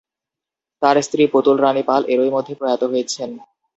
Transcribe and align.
তার 0.81 0.95
স্ত্রী 1.01 1.23
পুতুল 1.33 1.57
রাণী 1.59 1.83
পাল 1.89 2.01
এরই 2.13 2.31
মধ্যে 2.35 2.53
প্রয়াত 2.59 2.81
হয়েছেন। 2.91 3.29